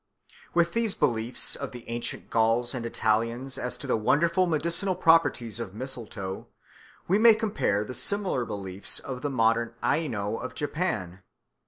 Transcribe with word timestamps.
With 0.55 0.73
these 0.73 0.95
beliefs 0.95 1.55
of 1.55 1.73
the 1.73 1.87
ancient 1.87 2.31
Gauls 2.31 2.73
and 2.73 2.87
Italians 2.87 3.59
as 3.59 3.77
to 3.77 3.85
the 3.85 3.95
wonderful 3.95 4.47
medicinal 4.47 4.95
properties 4.95 5.59
of 5.59 5.75
mistletoe 5.75 6.47
we 7.07 7.19
may 7.19 7.35
compare 7.35 7.83
the 7.85 7.93
similar 7.93 8.43
beliefs 8.43 8.97
of 8.97 9.21
the 9.21 9.29
modern 9.29 9.75
Aino 9.83 10.37
of 10.37 10.55
Japan. 10.55 11.21